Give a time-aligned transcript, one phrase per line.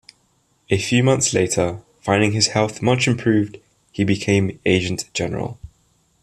[0.71, 3.59] A few months later, finding his health much improved,
[3.91, 5.59] he became agent-general.